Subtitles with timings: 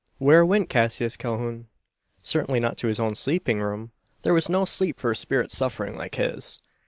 [0.17, 1.67] Where went Cassius Calhoun?
[2.23, 3.91] Certainly not to his own sleeping room.
[4.23, 6.59] There was no sleep for a spirit suffering like his.